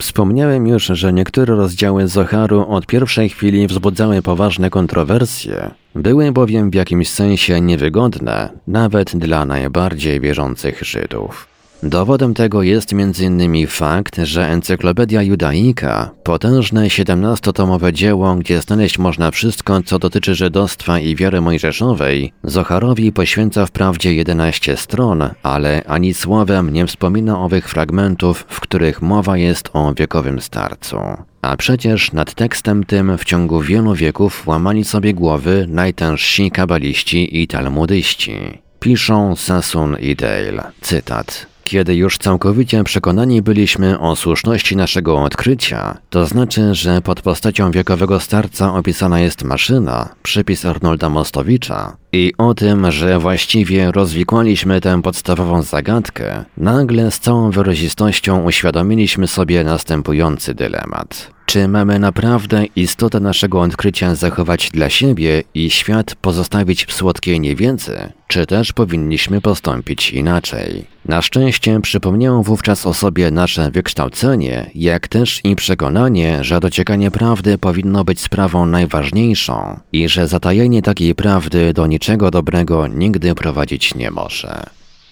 [0.00, 6.74] Wspomniałem już, że niektóre rozdziały Zoharu od pierwszej chwili wzbudzały poważne kontrowersje, były bowiem w
[6.74, 11.49] jakimś sensie niewygodne, nawet dla najbardziej wierzących Żydów.
[11.82, 13.66] Dowodem tego jest m.in.
[13.66, 21.16] fakt, że Encyklopedia Judaika, potężne 17-tomowe dzieło, gdzie znaleźć można wszystko, co dotyczy żydostwa i
[21.16, 28.60] wiary mojżeszowej, Zoharowi poświęca wprawdzie 11 stron, ale ani słowem nie wspomina owych fragmentów, w
[28.60, 30.96] których mowa jest o wiekowym starcu.
[31.42, 37.46] A przecież nad tekstem tym w ciągu wielu wieków łamali sobie głowy najtężsi kabaliści i
[37.46, 38.36] talmudyści.
[38.80, 41.46] Piszą Sasun i Dale, cytat.
[41.64, 48.20] Kiedy już całkowicie przekonani byliśmy o słuszności naszego odkrycia, to znaczy, że pod postacią wiekowego
[48.20, 55.62] starca opisana jest maszyna, przypis Arnolda Mostowicza, i o tym, że właściwie rozwikłaliśmy tę podstawową
[55.62, 61.30] zagadkę, nagle z całą wyrazistością uświadomiliśmy sobie następujący dylemat.
[61.46, 68.12] Czy mamy naprawdę istotę naszego odkrycia zachować dla siebie i świat pozostawić w słodkiej niewiedzy,
[68.26, 70.84] czy też powinniśmy postąpić inaczej?
[71.10, 77.58] Na szczęście przypomniało wówczas o sobie nasze wykształcenie, jak też i przekonanie, że dociekanie prawdy
[77.58, 84.10] powinno być sprawą najważniejszą i że zatajenie takiej prawdy do niczego dobrego nigdy prowadzić nie
[84.10, 84.62] może.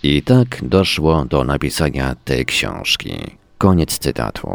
[0.03, 3.15] I tak doszło do napisania tej książki.
[3.59, 4.49] Koniec cytatu.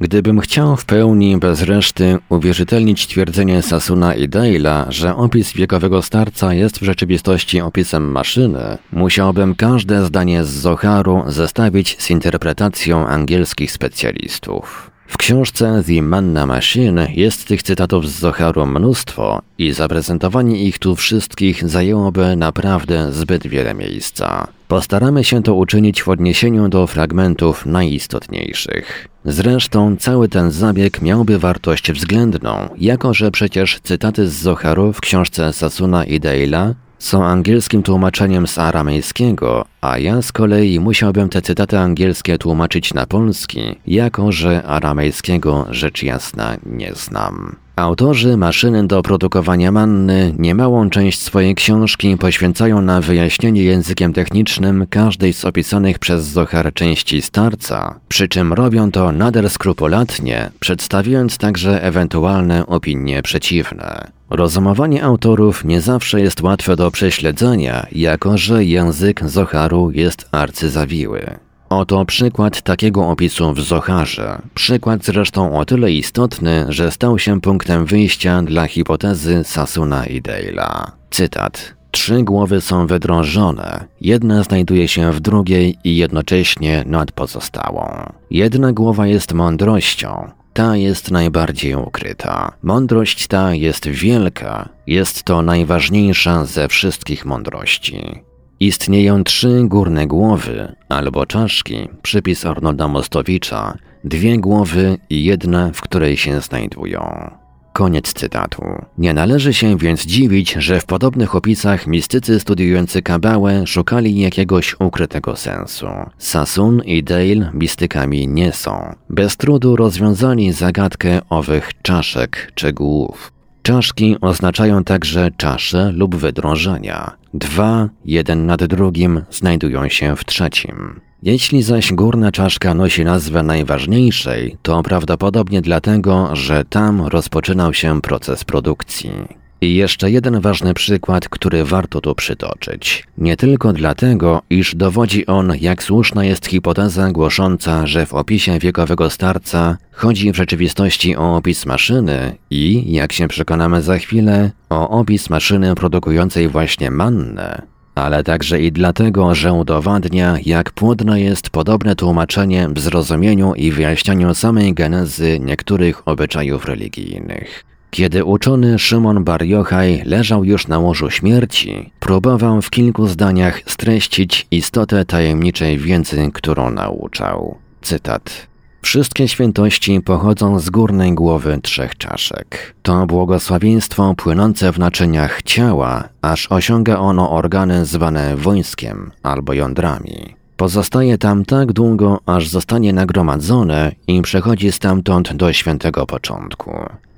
[0.00, 6.54] Gdybym chciał w pełni, bez reszty, uwierzytelnić twierdzenie Sasuna i Dale'a, że opis wiekowego starca
[6.54, 14.89] jest w rzeczywistości opisem maszyny, musiałbym każde zdanie z Zoharu zestawić z interpretacją angielskich specjalistów.
[15.10, 20.96] W książce The Manna Machine jest tych cytatów z Zoharu mnóstwo i zaprezentowanie ich tu
[20.96, 24.48] wszystkich zajęłoby naprawdę zbyt wiele miejsca.
[24.68, 29.08] Postaramy się to uczynić w odniesieniu do fragmentów najistotniejszych.
[29.24, 35.52] Zresztą cały ten zabieg miałby wartość względną, jako że przecież cytaty z Zoharu w książce
[35.52, 41.78] Sasuna i Dale'a są angielskim tłumaczeniem z aramejskiego, a ja z kolei musiałbym te cytaty
[41.78, 47.56] angielskie tłumaczyć na polski, jako że aramejskiego rzecz jasna nie znam.
[47.80, 55.32] Autorzy maszyny do produkowania manny niemałą część swojej książki poświęcają na wyjaśnienie językiem technicznym każdej
[55.32, 62.66] z opisanych przez Zohar części starca, przy czym robią to nader skrupulatnie, przedstawiając także ewentualne
[62.66, 64.10] opinie przeciwne.
[64.30, 71.49] Rozumowanie autorów nie zawsze jest łatwe do prześledzenia, jako że język Zoharu jest arcyzawiły.
[71.70, 74.42] Oto przykład takiego opisu w Zoharze.
[74.54, 80.90] Przykład zresztą o tyle istotny, że stał się punktem wyjścia dla hipotezy Sasuna i Dale'a.
[81.10, 81.74] Cytat.
[81.90, 88.12] Trzy głowy są wydrążone, jedna znajduje się w drugiej i jednocześnie nad pozostałą.
[88.30, 92.52] Jedna głowa jest mądrością, ta jest najbardziej ukryta.
[92.62, 98.29] Mądrość ta jest wielka, jest to najważniejsza ze wszystkich mądrości.
[98.60, 106.16] Istnieją trzy górne głowy, albo czaszki, przypis Arnolda Mostowicza, dwie głowy i jedna, w której
[106.16, 107.30] się znajdują.
[107.72, 108.62] Koniec cytatu.
[108.98, 115.36] Nie należy się więc dziwić, że w podobnych opisach mistycy studiujący kabałę szukali jakiegoś ukrytego
[115.36, 115.86] sensu.
[116.18, 118.94] Sasun i Dale mistykami nie są.
[119.10, 123.32] Bez trudu rozwiązali zagadkę owych czaszek czy głów.
[123.62, 127.19] Czaszki oznaczają także czasze lub wydrążenia.
[127.34, 131.00] Dwa, jeden nad drugim, znajdują się w trzecim.
[131.22, 138.44] Jeśli zaś górna czaszka nosi nazwę najważniejszej, to prawdopodobnie dlatego, że tam rozpoczynał się proces
[138.44, 139.39] produkcji.
[139.60, 143.04] I jeszcze jeden ważny przykład, który warto tu przytoczyć.
[143.18, 149.10] Nie tylko dlatego, iż dowodzi on, jak słuszna jest hipoteza głosząca, że w opisie wiekowego
[149.10, 155.30] starca chodzi w rzeczywistości o opis maszyny i, jak się przekonamy za chwilę, o opis
[155.30, 157.62] maszyny produkującej właśnie mannę,
[157.94, 164.34] ale także i dlatego, że udowadnia, jak płodne jest podobne tłumaczenie w zrozumieniu i wyjaśnianiu
[164.34, 167.69] samej genezy niektórych obyczajów religijnych.
[167.90, 174.46] Kiedy uczony Szymon Bar Yochai leżał już na łożu śmierci, próbował w kilku zdaniach streścić
[174.50, 177.58] istotę tajemniczej wiedzy, którą nauczał.
[177.82, 178.46] Cytat.
[178.82, 182.74] Wszystkie świętości pochodzą z górnej głowy trzech czaszek.
[182.82, 190.34] To błogosławieństwo płynące w naczyniach ciała, aż osiąga ono organy zwane wojskiem albo jądrami.
[190.56, 196.70] Pozostaje tam tak długo, aż zostanie nagromadzone i przechodzi stamtąd do świętego początku.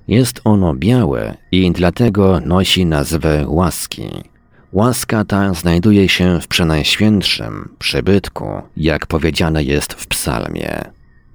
[0.09, 4.09] Jest ono białe i dlatego nosi nazwę łaski.
[4.73, 8.45] Łaska ta znajduje się w przenajświętszym przybytku,
[8.77, 10.85] jak powiedziane jest w psalmie.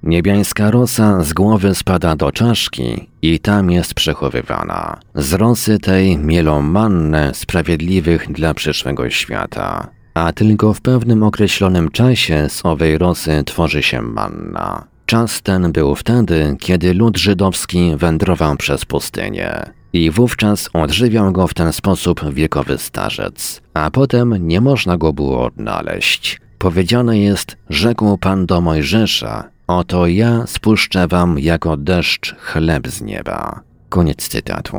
[0.02, 4.98] Niebiańska rosa z głowy spada do czaszki i tam jest przechowywana.
[5.14, 9.88] Z rosy tej mielą mannę sprawiedliwych dla przyszłego świata.
[10.14, 14.84] A tylko w pewnym określonym czasie z owej rosy tworzy się manna.
[15.08, 19.62] Czas ten był wtedy, kiedy lud żydowski wędrował przez pustynię.
[19.92, 25.44] I wówczas odżywiał go w ten sposób wiekowy starzec, a potem nie można go było
[25.44, 26.40] odnaleźć.
[26.58, 33.60] Powiedziane jest, rzekł Pan do Mojżesza, oto ja spuszczę wam jako deszcz chleb z nieba.
[33.88, 34.76] Koniec cytatu.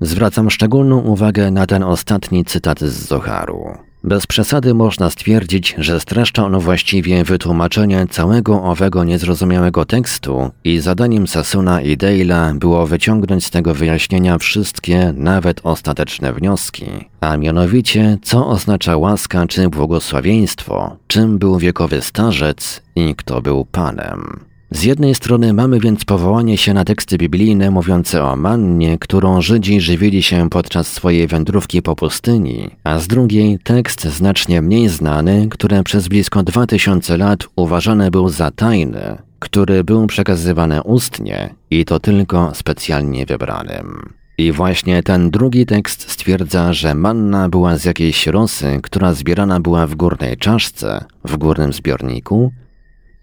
[0.00, 3.85] Zwracam szczególną uwagę na ten ostatni cytat z Zoharu.
[4.06, 11.26] Bez przesady można stwierdzić, że streszcza on właściwie wytłumaczenie całego owego niezrozumiałego tekstu i zadaniem
[11.26, 16.86] Sasuna i Dale'a było wyciągnąć z tego wyjaśnienia wszystkie, nawet ostateczne wnioski,
[17.20, 24.55] a mianowicie co oznacza łaska czy błogosławieństwo, czym był wiekowy starzec i kto był Panem.
[24.70, 29.80] Z jednej strony mamy więc powołanie się na teksty biblijne mówiące o mannie, którą Żydzi
[29.80, 35.82] żywili się podczas swojej wędrówki po pustyni, a z drugiej tekst znacznie mniej znany, który
[35.82, 42.54] przez blisko 2000 lat uważany był za tajny, który był przekazywany ustnie i to tylko
[42.54, 44.12] specjalnie wybranym.
[44.38, 49.86] I właśnie ten drugi tekst stwierdza, że manna była z jakiejś rosy, która zbierana była
[49.86, 52.52] w górnej czaszce, w górnym zbiorniku,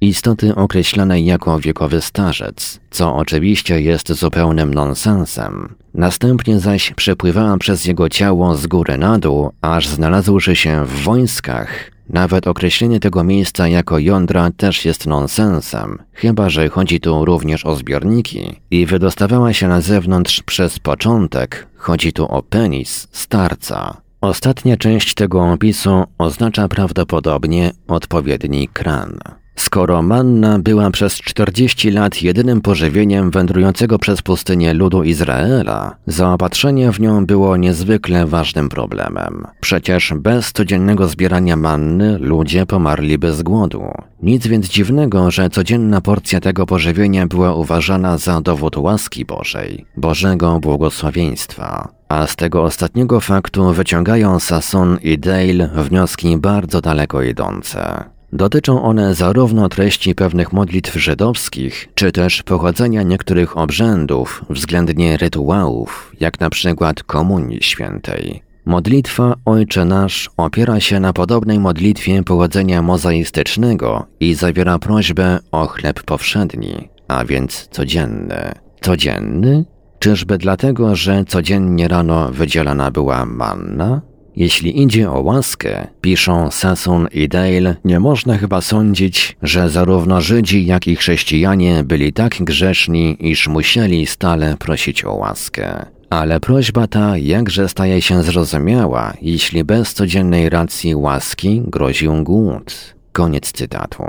[0.04, 5.76] istoty określanej jako wiekowy starzec, co oczywiście jest zupełnym nonsensem.
[5.94, 11.92] Następnie zaś przepływała przez jego ciało z góry na dół, aż znalazłszy się w wojskach.
[12.10, 17.76] Nawet określenie tego miejsca jako jądra też jest nonsensem, chyba że chodzi tu również o
[17.76, 23.98] zbiorniki i wydostawała się na zewnątrz przez początek, chodzi tu o penis starca.
[24.22, 29.20] Ostatnia część tego opisu oznacza prawdopodobnie odpowiedni kran.
[29.56, 37.00] Skoro manna była przez 40 lat jedynym pożywieniem wędrującego przez pustynię ludu Izraela, zaopatrzenie w
[37.00, 39.48] nią było niezwykle ważnym problemem.
[39.62, 43.84] Przecież bez codziennego zbierania manny ludzie pomarliby z głodu.
[44.22, 50.60] Nic więc dziwnego, że codzienna porcja tego pożywienia była uważana za dowód łaski Bożej, Bożego
[50.60, 51.90] błogosławieństwa.
[52.10, 58.13] A z tego ostatniego faktu wyciągają Sasson i Dale wnioski bardzo daleko idące.
[58.34, 66.40] Dotyczą one zarówno treści pewnych modlitw żydowskich, czy też pochodzenia niektórych obrzędów, względnie rytuałów, jak
[66.40, 68.44] na przykład Komunii Świętej.
[68.66, 76.04] Modlitwa Ojcze Nasz opiera się na podobnej modlitwie pochodzenia mozaistycznego i zawiera prośbę o chleb
[76.04, 78.52] powszedni, a więc codzienny.
[78.82, 79.66] Codzienny?
[80.00, 84.02] Czyżby dlatego, że codziennie rano wydzielana była manna?
[84.36, 90.66] Jeśli idzie o łaskę, piszą Sasson i Dale, nie można chyba sądzić, że zarówno Żydzi,
[90.66, 95.86] jak i chrześcijanie byli tak grzeszni, iż musieli stale prosić o łaskę.
[96.10, 102.96] Ale prośba ta jakże staje się zrozumiała, jeśli bez codziennej racji łaski groził głód.
[103.12, 104.04] Koniec cytatu.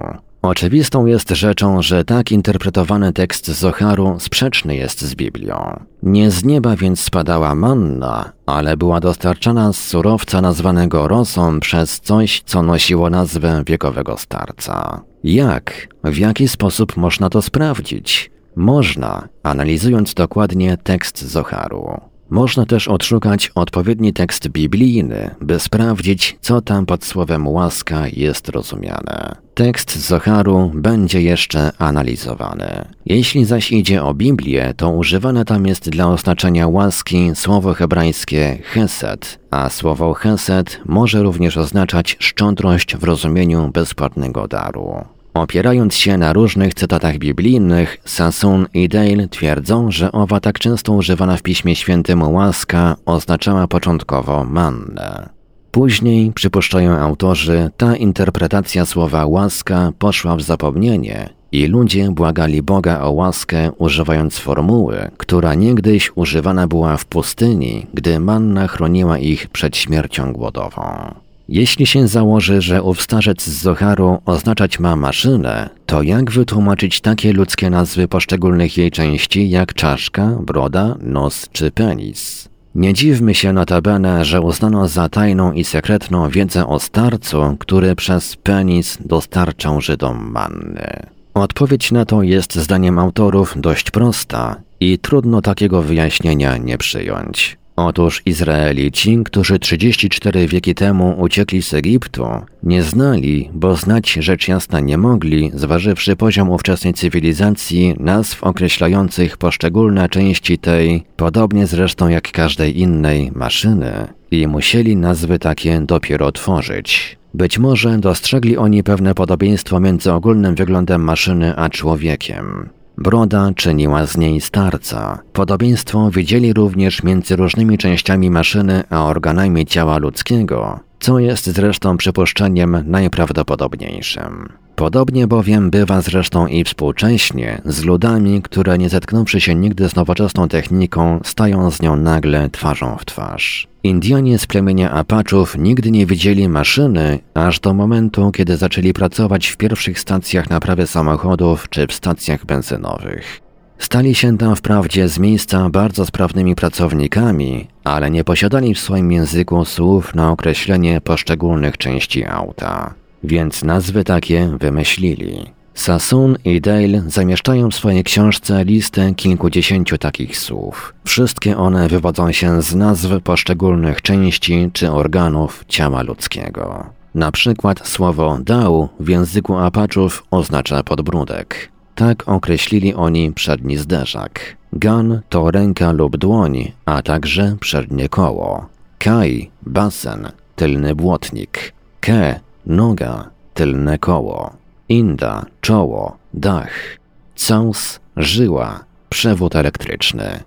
[0.45, 5.81] Oczywistą jest rzeczą, że tak interpretowany tekst Zoharu sprzeczny jest z Biblią.
[6.03, 12.43] Nie z nieba więc spadała manna, ale była dostarczana z surowca nazwanego rosą przez coś,
[12.47, 15.01] co nosiło nazwę wiekowego starca.
[15.25, 15.89] Jak?
[16.05, 18.31] W jaki sposób można to sprawdzić?
[18.57, 22.01] Można, analizując dokładnie tekst Zoharu.
[22.35, 29.37] Można też odszukać odpowiedni tekst biblijny, by sprawdzić, co tam pod słowem łaska jest rozumiane.
[29.55, 32.85] Tekst Zoharu będzie jeszcze analizowany.
[33.07, 39.39] Jeśli zaś idzie o Biblię, to używane tam jest dla oznaczenia łaski słowo hebrajskie chesed,
[39.51, 45.05] a słowo chesed może również oznaczać szczodrość w rozumieniu bezpłatnego daru.
[45.35, 51.37] Opierając się na różnych cytatach biblijnych, Sassoon i Dale twierdzą, że owa tak często używana
[51.37, 55.29] w Piśmie Świętym łaska oznaczała początkowo mannę.
[55.71, 63.11] Później, przypuszczają autorzy, ta interpretacja słowa łaska poszła w zapomnienie i ludzie błagali Boga o
[63.11, 70.33] łaskę używając formuły, która niegdyś używana była w pustyni, gdy manna chroniła ich przed śmiercią
[70.33, 71.15] głodową.
[71.49, 77.33] Jeśli się założy, że ów starzec z Zoharu oznaczać ma maszynę, to jak wytłumaczyć takie
[77.33, 82.49] ludzkie nazwy poszczególnych jej części jak czaszka, broda, nos czy penis?
[82.75, 88.37] Nie dziwmy się notabene, że uznano za tajną i sekretną wiedzę o starcu, który przez
[88.37, 91.07] penis dostarczał Żydom manny.
[91.35, 97.57] Odpowiedź na to jest zdaniem autorów dość prosta i trudno takiego wyjaśnienia nie przyjąć.
[97.77, 102.27] Otóż Izraelici, którzy 34 wieki temu uciekli z Egiptu,
[102.63, 110.09] nie znali, bo znać rzecz jasna nie mogli, zważywszy poziom ówczesnej cywilizacji, nazw określających poszczególne
[110.09, 117.19] części tej, podobnie zresztą jak każdej innej, maszyny, i musieli nazwy takie dopiero tworzyć.
[117.35, 122.69] Być może dostrzegli oni pewne podobieństwo między ogólnym wyglądem maszyny a człowiekiem.
[122.99, 125.19] Broda czyniła z niej starca.
[125.33, 132.85] Podobieństwo widzieli również między różnymi częściami maszyny a organami ciała ludzkiego, co jest zresztą przypuszczeniem
[132.87, 134.49] najprawdopodobniejszym.
[134.77, 140.49] Podobnie bowiem bywa zresztą i współcześnie z ludami, które nie zetknąwszy się nigdy z nowoczesną
[140.49, 143.74] techniką, stają z nią nagle twarzą w twarz.
[143.85, 149.57] Indianie z plemienia Apaczów nigdy nie widzieli maszyny, aż do momentu, kiedy zaczęli pracować w
[149.57, 153.41] pierwszych stacjach naprawy samochodów czy w stacjach benzynowych.
[153.79, 159.65] Stali się tam wprawdzie z miejsca bardzo sprawnymi pracownikami, ale nie posiadali w swoim języku
[159.65, 165.54] słów na określenie poszczególnych części auta więc nazwy takie wymyślili.
[165.75, 170.95] Sassoon i Dale zamieszczają w swojej książce listę kilkudziesięciu takich słów.
[171.05, 176.87] Wszystkie one wywodzą się z nazw poszczególnych części czy organów ciała ludzkiego.
[177.15, 181.69] Na przykład słowo dał w języku Apaczów oznacza podbródek.
[181.95, 184.57] Tak określili oni przedni zderzak.
[184.73, 188.67] Gan to ręka lub dłoń, a także przednie koło.
[188.99, 191.73] Kai basen, tylny błotnik.
[192.01, 194.53] Ke noga, tylne koło,
[194.89, 196.99] inda, czoło, dach,
[197.35, 200.43] cąs, żyła, przewód elektryczny,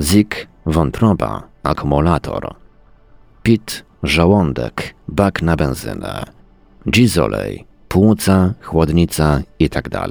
[0.00, 2.54] zik, wątroba, akumulator,
[3.42, 6.24] pit, żołądek, bak na benzynę,
[6.90, 10.08] gizolej, płuca, chłodnica itd.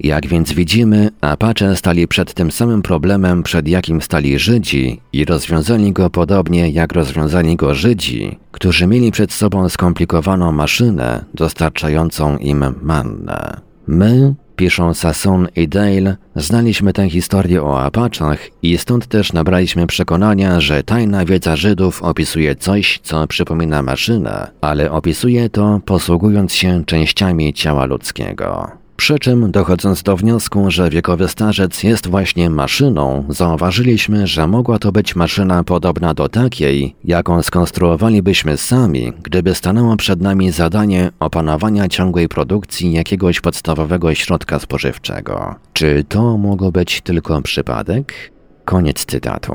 [0.00, 5.92] Jak więc widzimy, Apache stali przed tym samym problemem, przed jakim stali Żydzi i rozwiązali
[5.92, 13.60] go podobnie jak rozwiązali go Żydzi, którzy mieli przed sobą skomplikowaną maszynę dostarczającą im mannę.
[13.86, 20.60] My, piszą Sasson i Dale, znaliśmy tę historię o Apaczach i stąd też nabraliśmy przekonania,
[20.60, 27.52] że tajna wiedza Żydów opisuje coś, co przypomina maszynę, ale opisuje to posługując się częściami
[27.52, 28.77] ciała ludzkiego.
[28.98, 34.92] Przy czym, dochodząc do wniosku, że wiekowy starzec jest właśnie maszyną, zauważyliśmy, że mogła to
[34.92, 42.28] być maszyna podobna do takiej, jaką skonstruowalibyśmy sami, gdyby stanęło przed nami zadanie opanowania ciągłej
[42.28, 45.54] produkcji jakiegoś podstawowego środka spożywczego.
[45.72, 48.32] Czy to mogło być tylko przypadek?
[48.64, 49.52] Koniec cytatu.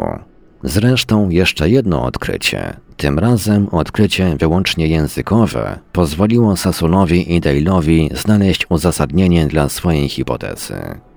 [0.64, 9.48] Zresztą jeszcze jedno odkrycie, tym razem odkrycie wyłącznie językowe, pozwoliło Sasunowi i Dale'owi znaleźć uzasadnienie
[9.48, 10.76] dla swojej hipotezy.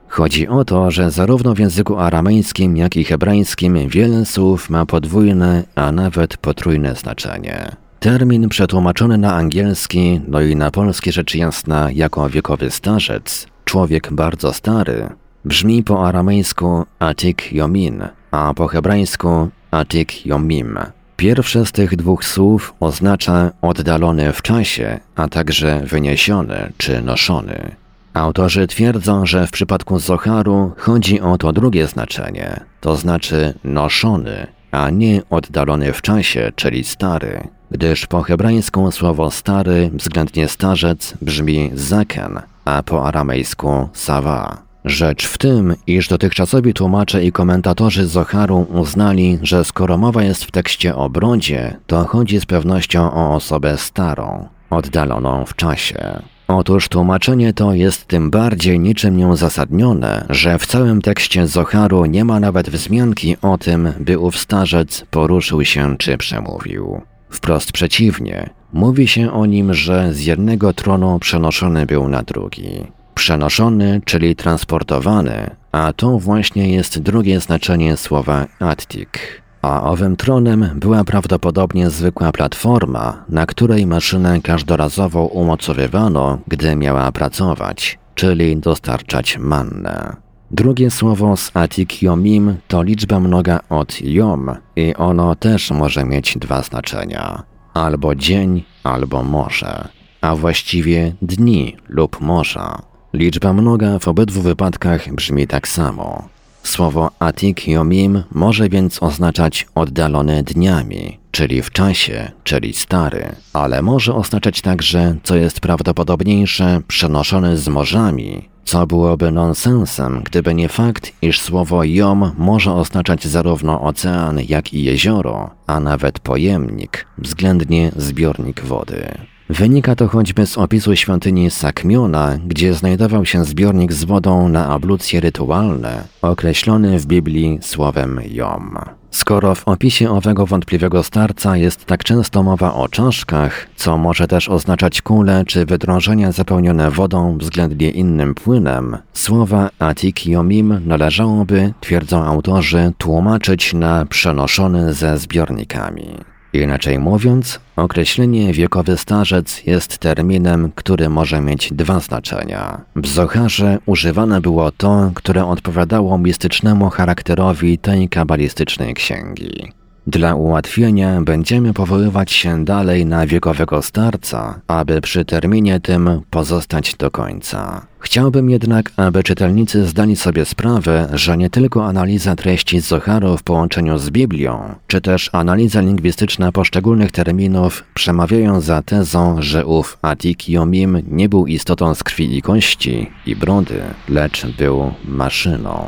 [0.09, 5.65] Chodzi o to, że zarówno w języku aramejskim, jak i hebrajskim wiele słów ma podwójne,
[5.75, 7.77] a nawet potrójne znaczenie.
[8.01, 14.53] Termin przetłumaczony na angielski, no i na polski rzecz jasna jako wiekowy starzec, człowiek bardzo
[14.53, 15.09] stary,
[15.45, 18.03] brzmi po aramejsku atik yomin,
[18.37, 20.79] a po hebrajsku atik yomim.
[21.17, 27.77] Pierwsze z tych dwóch słów oznacza oddalony w czasie, a także wyniesiony czy noszony.
[28.15, 34.91] Autorzy twierdzą, że w przypadku Zoharu chodzi o to drugie znaczenie, to znaczy noszony, a
[34.91, 42.41] nie oddalony w czasie, czyli stary, gdyż po hebrajsku słowo stary względnie starzec brzmi zaken,
[42.65, 44.66] a po aramejsku sawa.
[44.87, 50.51] Rzecz w tym, iż dotychczasowi tłumacze i komentatorzy Zoharu uznali, że skoro mowa jest w
[50.51, 56.21] tekście o brodzie, to chodzi z pewnością o osobę starą, oddaloną w czasie.
[56.49, 62.41] Otóż tłumaczenie to jest tym bardziej niczym nieuzasadnione, że w całym tekście Zoharu nie ma
[62.41, 67.01] nawet wzmianki o tym, by ów starzec poruszył się czy przemówił.
[67.31, 72.96] Wprost przeciwnie, mówi się o nim, że z jednego tronu przenoszony był na drugi.
[73.17, 79.43] Przenoszony, czyli transportowany, a to właśnie jest drugie znaczenie słowa attik.
[79.63, 87.99] A owym tronem była prawdopodobnie zwykła platforma, na której maszynę każdorazowo umocowywano, gdy miała pracować,
[88.15, 90.17] czyli dostarczać mannę.
[90.51, 96.39] Drugie słowo z atik yomim to liczba mnoga od yom i ono też może mieć
[96.39, 97.43] dwa znaczenia.
[97.75, 99.89] Albo dzień, albo morze,
[100.21, 102.96] a właściwie dni lub morza.
[103.17, 106.29] Liczba mnoga w obydwu wypadkach brzmi tak samo.
[106.63, 114.15] Słowo atik yomim może więc oznaczać oddalone dniami, czyli w czasie, czyli stary, ale może
[114.15, 121.41] oznaczać także, co jest prawdopodobniejsze, przenoszony z morzami, co byłoby nonsensem, gdyby nie fakt, iż
[121.41, 129.19] słowo jom może oznaczać zarówno ocean, jak i jezioro, a nawet pojemnik, względnie zbiornik wody.
[129.51, 135.21] Wynika to choćby z opisu świątyni Sakmiona, gdzie znajdował się zbiornik z wodą na ablucje
[135.21, 138.79] rytualne, określony w Biblii słowem Jom.
[139.11, 144.49] Skoro w opisie owego wątpliwego starca jest tak często mowa o czaszkach, co może też
[144.49, 152.93] oznaczać kule czy wydrążenia zapełnione wodą względnie innym płynem, słowa atik yomim należałoby, twierdzą autorzy,
[152.99, 156.36] tłumaczyć na przenoszony ze zbiornikami.
[156.63, 162.81] Inaczej mówiąc, określenie wiekowy starzec jest terminem, który może mieć dwa znaczenia.
[162.97, 169.73] W Zocharze używane było to, które odpowiadało mistycznemu charakterowi tej kabalistycznej księgi.
[170.09, 177.11] Dla ułatwienia będziemy powoływać się dalej na wiekowego starca, aby przy terminie tym pozostać do
[177.11, 177.87] końca.
[177.99, 183.99] Chciałbym jednak, aby czytelnicy zdali sobie sprawę, że nie tylko analiza treści Zoharu w połączeniu
[183.99, 191.03] z Biblią, czy też analiza lingwistyczna poszczególnych terminów przemawiają za tezą, że ów Atik Yomim
[191.11, 195.85] nie był istotą z krwi i kości i brody, lecz był maszyną.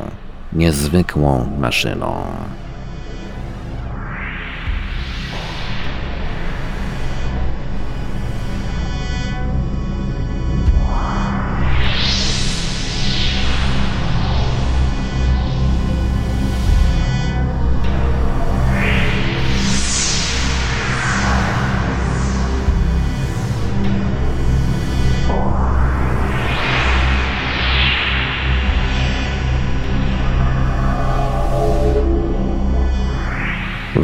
[0.53, 2.23] Niezwykłą maszyną.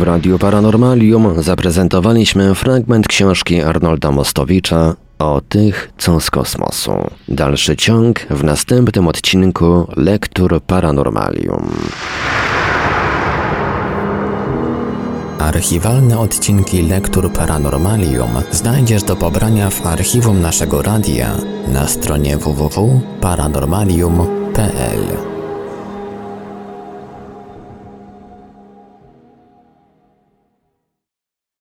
[0.06, 6.92] Radiu Paranormalium zaprezentowaliśmy fragment książki Arnolda Mostowicza o tych, co z kosmosu.
[7.28, 11.70] Dalszy ciąg w następnym odcinku Lektur Paranormalium.
[15.40, 21.32] Archiwalne odcinki Lektur Paranormalium znajdziesz do pobrania w archiwum naszego radia
[21.68, 25.35] na stronie www.paranormalium.pl.